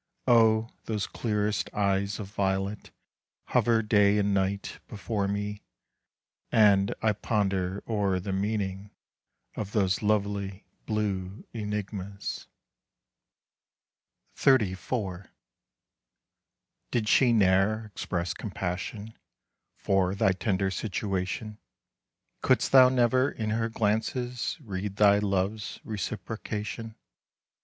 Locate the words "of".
2.19-2.29, 9.55-9.73